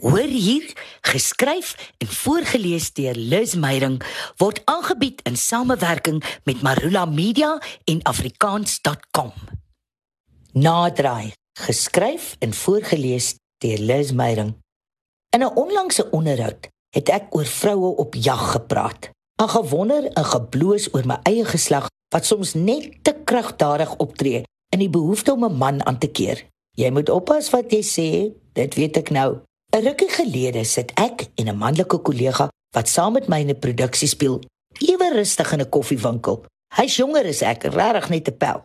Hoor 0.00 0.18
hier, 0.18 0.72
geskryf 1.00 1.92
en 1.98 2.06
voorgeles 2.06 2.92
deur 2.92 3.14
Liz 3.14 3.54
Meyerink 3.54 4.06
word 4.36 4.62
aangebied 4.64 5.20
in 5.28 5.36
samewerking 5.36 6.22
met 6.44 6.62
Marula 6.62 7.04
Media 7.04 7.60
en 7.84 8.00
afrikaans.com. 8.02 9.32
Nadraai, 10.52 11.32
geskryf 11.60 12.36
en 12.38 12.54
voorgeles 12.54 13.34
deur 13.58 13.78
Liz 13.78 14.10
Meyerink. 14.10 14.56
In 15.30 15.44
'n 15.44 15.54
onlangse 15.54 16.10
onderhoud 16.10 16.68
het 16.90 17.08
ek 17.08 17.34
oor 17.36 17.46
vroue 17.46 17.96
op 17.96 18.14
jag 18.14 18.50
gepraat. 18.50 19.10
'n 19.42 19.48
Gewonder 19.48 20.04
en 20.12 20.24
gebloos 20.24 20.94
oor 20.94 21.06
my 21.06 21.18
eie 21.22 21.44
geslag 21.44 21.86
wat 22.14 22.26
soms 22.26 22.54
net 22.54 23.04
te 23.04 23.14
kragtadig 23.24 23.96
optree 23.96 24.42
in 24.68 24.78
die 24.78 24.90
behoefte 24.90 25.32
om 25.32 25.44
'n 25.44 25.58
man 25.58 25.86
aan 25.86 25.98
te 25.98 26.08
keer. 26.08 26.46
Jy 26.76 26.90
moet 26.90 27.08
oppas 27.08 27.50
wat 27.50 27.70
jy 27.72 27.82
sê, 27.82 28.32
dit 28.52 28.74
weet 28.74 28.96
ek 28.96 29.10
nou. 29.10 29.42
'n 29.72 29.80
Rukkie 29.80 30.10
gelede 30.12 30.64
sit 30.68 30.90
ek 31.00 31.30
en 31.40 31.48
'n 31.48 31.56
manlike 31.56 31.98
kollega 32.04 32.48
wat 32.76 32.88
saam 32.88 33.12
met 33.12 33.28
my 33.28 33.38
in 33.40 33.50
'n 33.50 33.58
produksie 33.58 34.08
speel, 34.08 34.40
ewe 34.78 35.08
rustig 35.12 35.52
in 35.52 35.60
'n 35.60 35.68
koffiewinkel. 35.68 36.44
Hy's 36.76 36.96
jonger 36.96 37.26
as 37.26 37.40
ek, 37.40 37.62
regtig 37.62 38.08
net 38.08 38.28
'n 38.28 38.36
pel. 38.36 38.58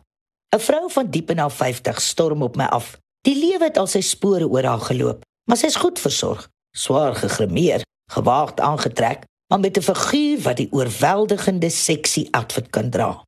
'n 0.56 0.60
Vrou 0.60 0.90
van 0.92 1.08
diep 1.10 1.30
in 1.30 1.38
haar 1.38 1.52
50 1.52 2.02
storm 2.02 2.44
op 2.44 2.56
my 2.56 2.66
af. 2.66 2.98
Die 3.22 3.36
lewe 3.36 3.64
het 3.64 3.78
al 3.78 3.88
sy 3.88 4.02
spore 4.02 4.48
oor 4.50 4.64
haar 4.64 4.80
geloop, 4.80 5.24
maar 5.46 5.58
sy's 5.58 5.76
goed 5.76 6.00
versorg, 6.00 6.50
swaar 6.76 7.16
gegrimeer, 7.16 7.82
gewaagd 8.12 8.60
aangetrek, 8.60 9.24
maar 9.48 9.60
met 9.60 9.78
'n 9.78 9.82
figuur 9.82 10.42
wat 10.42 10.58
die 10.58 10.72
oorweldigende 10.72 11.70
seksie 11.70 12.28
outfit 12.32 12.70
kan 12.70 12.90
dra. 12.90 13.24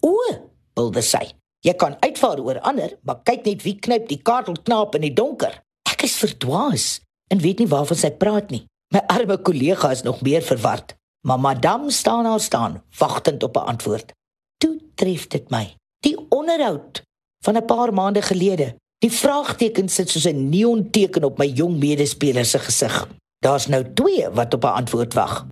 O, 0.00 0.16
wilde 0.74 1.02
sy. 1.02 1.30
Jy 1.60 1.74
kan 1.74 1.96
uitvaar 2.00 2.40
oor 2.40 2.60
ander, 2.60 2.98
maar 3.02 3.22
kyk 3.22 3.44
net 3.44 3.62
wie 3.62 3.78
knyp 3.78 4.08
die 4.08 4.22
kartelknaap 4.22 4.94
in 4.94 5.00
die 5.00 5.14
donker. 5.14 5.62
Ek 5.90 6.02
is 6.02 6.16
verdwaas 6.16 7.00
en 7.32 7.38
weet 7.38 7.58
nie 7.58 7.68
waarvan 7.70 7.96
sy 7.96 8.10
praat 8.10 8.50
nie. 8.50 8.64
My 8.94 9.02
arme 9.06 9.38
kollega 9.38 9.90
is 9.90 10.02
nog 10.02 10.20
meer 10.20 10.42
verward. 10.42 10.94
Maar 11.26 11.40
madam 11.40 11.90
staan 11.90 12.24
daar 12.24 12.40
staan, 12.40 12.82
wagtend 12.98 13.42
op 13.42 13.56
'n 13.56 13.66
antwoord. 13.72 14.12
Toe 14.56 14.80
tref 14.94 15.26
dit 15.26 15.50
my. 15.50 15.74
Die 15.98 16.16
onderhoud 16.28 17.02
van 17.44 17.56
'n 17.56 17.64
paar 17.64 17.92
maande 17.92 18.22
gelede. 18.22 18.76
Die 18.98 19.12
vraagteken 19.12 19.88
sit 19.88 20.10
soos 20.10 20.24
'n 20.24 20.48
neonteken 20.48 21.24
op 21.24 21.38
my 21.38 21.46
jong 21.46 21.78
medespeler 21.78 22.44
se 22.44 22.58
gesig. 22.58 23.08
Daar's 23.38 23.66
nou 23.66 23.92
twee 23.94 24.28
wat 24.28 24.54
op 24.54 24.64
'n 24.64 24.66
antwoord 24.66 25.14
wag. 25.14 25.46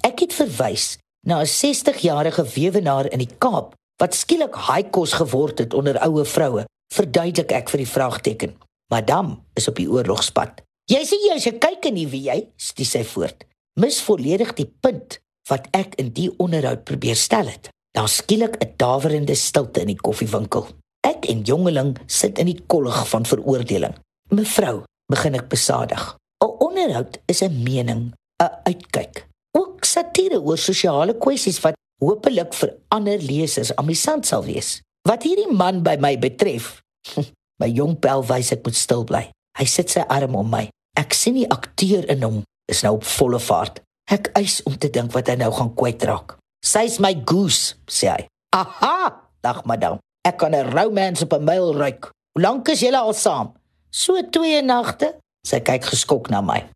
Ek 0.00 0.18
het 0.18 0.32
verwys 0.32 0.98
na 1.26 1.40
'n 1.40 1.46
60-jarige 1.46 2.44
weewenaar 2.54 3.10
in 3.10 3.18
die 3.18 3.34
Kaap 3.38 3.74
wat 3.96 4.14
skielik 4.14 4.54
high 4.54 4.90
kos 4.90 5.12
geword 5.12 5.58
het 5.58 5.74
onder 5.74 5.98
oue 5.98 6.24
vroue. 6.24 6.64
Verduidelik 6.94 7.52
ek 7.52 7.68
vir 7.68 7.78
die 7.78 7.88
vraagteken. 7.88 8.56
Madam 8.90 9.44
is 9.54 9.68
op 9.68 9.76
die 9.76 9.90
oorlogspad. 9.90 10.67
Jy 10.88 11.02
sê 11.04 11.16
jy 11.20 11.34
se 11.36 11.50
kyk 11.60 11.90
en 11.90 11.98
nie 11.98 12.06
wie 12.08 12.22
jy, 12.30 12.38
stie 12.56 12.86
sy 12.88 13.02
voort. 13.04 13.42
Mis 13.76 13.98
volledig 14.00 14.54
die 14.56 14.64
punt 14.66 15.18
wat 15.50 15.66
ek 15.76 15.98
in 16.00 16.14
die 16.16 16.30
onderhoud 16.40 16.86
probeer 16.88 17.18
stel 17.20 17.50
het. 17.52 17.68
Daar 17.92 18.08
skielik 18.08 18.56
'n 18.56 18.72
dawerende 18.80 19.34
stilte 19.34 19.80
in 19.80 19.92
die 19.92 20.00
koffiewinkel. 20.00 20.64
Ek 21.04 21.28
en 21.28 21.42
jongeling 21.44 21.98
sit 22.06 22.38
in 22.38 22.46
die 22.46 22.62
kollig 22.66 23.08
van 23.08 23.24
veroordeling. 23.26 23.94
Mevrou, 24.30 24.84
begin 25.12 25.34
ek 25.34 25.48
besadig. 25.48 26.16
'n 26.40 26.56
Onderhoud 26.58 27.20
is 27.26 27.42
'n 27.42 27.62
mening, 27.62 28.14
'n 28.40 28.50
uitkyk. 28.64 29.26
Ook 29.52 29.84
satire 29.84 30.40
oor 30.40 30.58
sosiale 30.58 31.14
kwessies 31.14 31.60
wat 31.60 31.74
hopelik 32.00 32.54
vir 32.54 32.76
ander 32.88 33.18
lesers 33.18 33.76
amusant 33.76 34.26
sal 34.26 34.44
wees. 34.44 34.80
Wat 35.02 35.22
hierdie 35.22 35.52
man 35.52 35.82
by 35.82 35.96
my 36.00 36.18
betref, 36.18 36.82
my 37.60 37.68
jong 37.68 37.98
pel 37.98 38.24
wys 38.24 38.52
ek 38.52 38.64
moet 38.64 38.76
stil 38.76 39.04
bly. 39.04 39.30
Hy 39.58 39.64
sit 39.64 39.90
sy 39.90 40.00
arm 40.00 40.34
om 40.34 40.48
my. 40.50 40.68
Ek 40.98 41.14
sien 41.14 41.36
die 41.38 41.46
akteur 41.46 42.08
in 42.10 42.24
hom 42.26 42.38
is 42.66 42.82
nou 42.82 42.96
op 42.96 43.04
volle 43.06 43.38
vaart. 43.38 43.78
Ek 44.10 44.32
eis 44.40 44.58
om 44.66 44.74
te 44.74 44.90
dink 44.90 45.12
wat 45.14 45.28
hy 45.30 45.36
nou 45.38 45.50
gaan 45.54 45.70
kwytraak. 45.78 46.34
Sy's 46.64 46.96
my 46.98 47.12
goose, 47.28 47.76
sê 47.86 48.08
hy. 48.10 48.24
Aha, 48.56 49.12
dag 49.44 49.62
madam. 49.70 50.00
Ek 50.26 50.40
kan 50.42 50.54
'n 50.54 50.72
romance 50.74 51.22
op 51.22 51.32
'n 51.32 51.44
mail 51.44 51.70
ruik. 51.74 52.10
Hoe 52.34 52.42
lank 52.42 52.68
is 52.68 52.80
julle 52.80 52.98
al 52.98 53.14
saam? 53.14 53.54
So 53.90 54.22
twee 54.30 54.62
nagte. 54.62 55.14
Sy 55.46 55.60
kyk 55.60 55.84
geskok 55.84 56.30
na 56.30 56.40
my. 56.40 56.66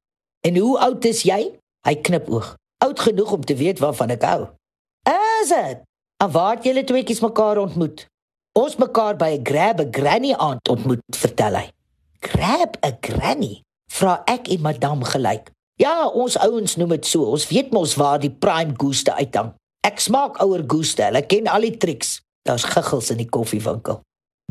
En 0.46 0.56
hoe 0.56 0.78
oud 0.78 1.04
is 1.04 1.22
jy? 1.22 1.58
Hy 1.86 1.94
knip 1.94 2.28
oog. 2.28 2.56
Oud 2.78 3.00
genoeg 3.00 3.32
om 3.32 3.44
te 3.44 3.54
weet 3.54 3.78
waarvan 3.78 4.10
ek 4.10 4.22
hou. 4.22 4.48
Is 5.42 5.48
dit? 5.48 5.82
En 6.22 6.30
waar 6.30 6.54
het 6.54 6.64
julle 6.64 6.84
tweeetjies 6.84 7.20
mekaar 7.20 7.58
ontmoet? 7.58 8.06
Ons 8.54 8.76
mekaar 8.76 9.16
by 9.16 9.30
'n 9.38 9.44
grab 9.44 9.80
'n 9.80 9.92
granny 9.92 10.32
aand 10.32 10.68
ontmoet, 10.68 11.00
vertel 11.10 11.54
hy. 11.54 11.72
Grab 12.20 12.76
'n 12.80 12.96
granny? 13.00 13.62
Vra 13.92 14.22
ek 14.30 14.48
en 14.48 14.60
madam 14.60 15.04
gelyk. 15.04 15.50
Ja, 15.80 16.06
ons 16.08 16.36
ouens 16.38 16.76
noem 16.76 16.94
dit 16.96 17.06
so. 17.08 17.32
Ons 17.34 17.48
weet 17.50 17.72
mos 17.74 17.96
waar 18.00 18.20
die 18.22 18.30
prime 18.30 18.74
goose 18.78 19.12
uithang. 19.12 19.52
Ek 19.86 20.00
smaak 20.00 20.38
ouer 20.44 20.62
goose, 20.68 21.00
hulle 21.02 21.24
ken 21.26 21.48
al 21.50 21.66
die 21.66 21.76
triks. 21.76 22.20
Daar's 22.46 22.66
giggels 22.68 23.10
in 23.10 23.20
die 23.22 23.28
koffiewinkel. 23.30 24.00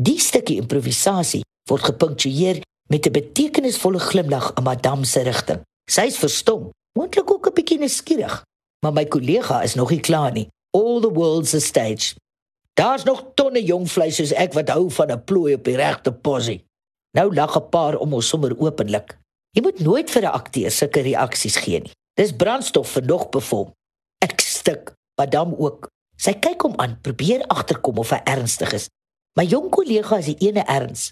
Die 0.02 0.20
stukkie 0.20 0.60
improvisasie 0.62 1.44
word 1.70 1.88
gepunktueer 1.88 2.62
met 2.92 3.08
'n 3.08 3.12
betekenisvolle 3.12 4.00
glimlag 4.00 4.54
in 4.58 4.64
madam 4.64 5.04
se 5.04 5.22
rigting. 5.22 5.62
Sy's 5.90 6.18
verstom, 6.18 6.70
moontlik 6.98 7.32
ook 7.32 7.48
'n 7.48 7.54
bietjie 7.54 7.80
nuuskierig, 7.80 8.44
maar 8.84 8.94
my 8.94 9.06
kollega 9.06 9.62
is 9.62 9.76
nog 9.76 9.90
nie 9.90 10.00
klaar 10.00 10.32
nie. 10.32 10.48
All 10.72 11.00
the 11.02 11.12
world's 11.12 11.54
a 11.54 11.60
stage. 11.60 12.16
Daar's 12.74 13.04
nog 13.04 13.24
tonne 13.36 13.64
jong 13.64 13.92
vleis 13.92 14.16
soos 14.16 14.32
ek 14.34 14.54
wat 14.54 14.70
hou 14.70 14.90
van 14.90 15.12
'n 15.12 15.24
plooi 15.24 15.54
op 15.54 15.64
die 15.64 15.76
regte 15.76 16.12
posie. 16.12 16.66
Nou 17.18 17.34
lag 17.34 17.56
'n 17.56 17.70
paar 17.70 17.98
om 17.98 18.14
ons 18.14 18.28
sommer 18.28 18.60
openlik. 18.60 19.21
Jy 19.52 19.62
moet 19.66 19.80
nooit 19.84 20.12
vir 20.12 20.24
'n 20.24 20.32
akteur 20.32 20.72
sulke 20.72 21.02
reaksies 21.02 21.56
gee 21.56 21.80
nie. 21.80 21.92
Dis 22.16 22.32
brandstof 22.32 22.88
vir 22.96 23.04
nog 23.04 23.30
bevom. 23.30 23.72
Ek 24.24 24.40
stik, 24.40 24.94
madam 25.20 25.54
ook. 25.58 25.90
Sy 26.18 26.34
kyk 26.34 26.62
hom 26.62 26.76
aan, 26.78 27.00
probeer 27.02 27.44
agterkom 27.48 27.98
of 27.98 28.10
hy 28.10 28.22
ernstig 28.24 28.74
is. 28.74 28.90
My 29.36 29.44
jong 29.44 29.70
kollega 29.70 30.18
is 30.18 30.26
die 30.26 30.48
ene 30.48 30.64
erns. 30.68 31.12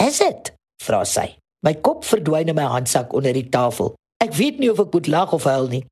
"Is 0.00 0.18
dit?" 0.18 0.52
vra 0.82 1.04
sy. 1.04 1.36
My 1.62 1.74
kop 1.74 2.04
verdwyn 2.04 2.48
in 2.48 2.54
my 2.54 2.62
handsak 2.68 3.12
onder 3.12 3.32
die 3.32 3.48
tafel. 3.48 3.94
Ek 4.20 4.32
weet 4.32 4.58
nie 4.58 4.70
of 4.70 4.78
ek 4.78 4.92
moet 4.92 5.06
lag 5.06 5.32
of 5.32 5.44
huil 5.44 5.68
nie. 5.68 5.84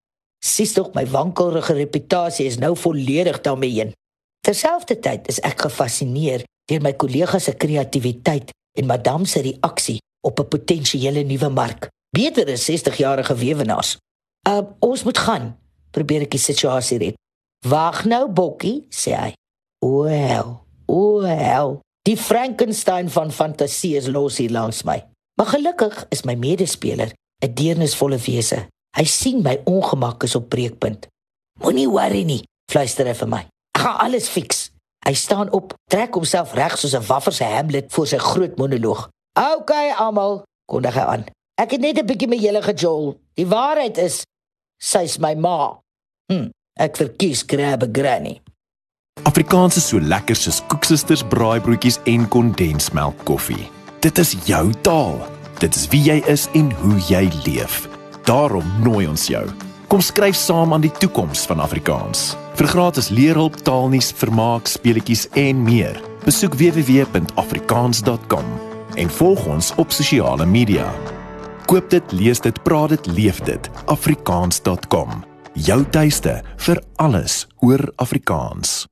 Sies 0.44 0.72
tog 0.72 0.94
my 0.94 1.06
wankelrige 1.06 1.74
reputasie 1.74 2.46
is 2.46 2.58
nou 2.58 2.76
volledig 2.76 3.40
daarmee 3.40 3.70
heen. 3.70 3.92
Terselfdertyd 4.40 5.28
is 5.28 5.40
ek 5.40 5.60
gefassineer 5.60 6.44
deur 6.66 6.80
my 6.80 6.92
kollega 6.92 7.38
se 7.38 7.52
kreatiwiteit 7.52 8.50
en 8.78 8.86
madam 8.86 9.24
se 9.24 9.40
reaksie 9.40 10.00
op 10.22 10.38
'n 10.40 10.48
potensiële 10.48 11.22
nuwe 11.22 11.48
mark. 11.48 11.90
Beter 12.10 12.52
as 12.52 12.70
60-jarige 12.70 13.34
weewenaars. 13.34 13.96
Uh, 14.48 14.58
ons 14.78 15.02
moet 15.02 15.18
gaan. 15.18 15.58
Probeer 15.90 16.20
ek 16.20 16.30
die 16.30 16.40
situasie 16.40 16.98
red. 16.98 17.14
Wag 17.68 18.04
nou, 18.04 18.28
Bokkie, 18.32 18.86
sê 18.90 19.14
hy. 19.14 19.32
O, 19.78 20.02
hel. 20.02 20.66
O, 20.86 21.20
hel. 21.20 21.80
Die 22.02 22.16
Frankenstein 22.16 23.10
van 23.10 23.30
fantasie 23.30 23.96
is 23.96 24.08
los 24.10 24.36
hier 24.36 24.50
langs 24.50 24.82
my. 24.82 24.98
Maar 25.38 25.46
gelukkig 25.46 26.06
is 26.08 26.22
my 26.22 26.34
medespeler 26.34 27.12
'n 27.44 27.54
deernisvolle 27.54 28.18
wese. 28.18 28.66
Hy 28.96 29.04
sien 29.04 29.42
my 29.42 29.60
ongemak 29.64 30.22
is 30.22 30.34
op 30.34 30.48
breekpunt. 30.48 31.06
Moenie 31.60 31.88
worry 31.88 32.22
nie, 32.22 32.42
fluister 32.70 33.06
hy 33.06 33.14
vir 33.14 33.28
my. 33.28 33.42
Ek 33.76 33.82
gaan 33.82 33.98
alles 33.98 34.28
fix. 34.28 34.70
Hy 35.06 35.14
staan 35.14 35.50
op, 35.50 35.74
trek 35.90 36.14
homself 36.14 36.52
reg 36.54 36.78
soos 36.78 36.94
'n 36.94 37.06
wafferse 37.06 37.44
Hamlet 37.44 37.92
voor 37.92 38.06
sy 38.06 38.18
groot 38.18 38.56
monoloog. 38.56 39.08
OK 39.38 39.70
almal, 39.96 40.42
kondig 40.68 40.94
hy 40.94 41.04
aan. 41.08 41.24
Ek 41.60 41.70
het 41.72 41.80
net 41.80 41.98
'n 41.98 42.06
bietjie 42.06 42.28
met 42.28 42.40
julle 42.40 42.62
gejol. 42.62 43.20
Die 43.34 43.46
waarheid 43.46 43.98
is 43.98 44.22
sy's 44.78 45.18
my 45.18 45.34
ma. 45.34 45.80
Hm, 46.32 46.50
ek 46.76 46.96
verkies 46.96 47.42
grab 47.46 47.82
'n 47.82 47.92
granny. 47.92 48.40
Afrikaans 49.22 49.76
is 49.76 49.88
so 49.88 50.00
lekker 50.00 50.36
soos 50.36 50.62
koeksisters 50.66 51.22
braaibroodjies 51.22 51.98
en 52.04 52.28
kondensmelk 52.28 53.24
koffie. 53.24 53.70
Dit 54.00 54.18
is 54.18 54.36
jou 54.44 54.72
taal. 54.82 55.26
Dit 55.58 55.74
is 55.74 55.88
wie 55.88 56.02
jy 56.02 56.22
is 56.26 56.48
en 56.52 56.72
hoe 56.72 57.00
jy 57.08 57.30
leef. 57.44 57.88
Daarom 58.24 58.64
nooi 58.82 59.06
ons 59.06 59.26
jou. 59.26 59.50
Kom 59.88 60.00
skryf 60.00 60.36
saam 60.36 60.72
aan 60.72 60.80
die 60.80 60.92
toekoms 60.98 61.46
van 61.46 61.60
Afrikaans. 61.60 62.36
Vir 62.54 62.66
gratis 62.66 63.08
leerhulp, 63.08 63.54
taalnuus, 63.62 64.12
vermaak, 64.12 64.66
speletjies 64.66 65.28
en 65.32 65.62
meer. 65.62 66.00
Besoek 66.24 66.54
www.afrikaans.com 66.54 68.71
en 68.94 69.10
volg 69.10 69.46
ons 69.46 69.72
op 69.76 69.92
sosiale 69.92 70.46
media. 70.46 70.92
Koop 71.66 71.90
dit, 71.90 72.12
lees 72.12 72.40
dit, 72.40 72.62
praat 72.62 72.88
dit, 72.88 73.06
leef 73.06 73.40
dit. 73.40 73.70
afrikaans.com. 73.86 75.22
Jou 75.52 75.84
tuiste 75.90 76.40
vir 76.56 76.82
alles 76.96 77.46
oor 77.60 77.92
Afrikaans. 77.96 78.91